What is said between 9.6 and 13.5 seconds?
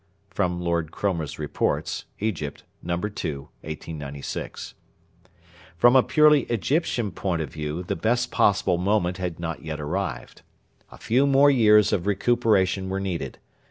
yet arrived. A few more years of recuperation were needed.